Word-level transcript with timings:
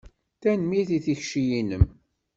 Tanemmirt 0.41 0.91
i 0.97 0.99
tikci-inem. 1.05 1.85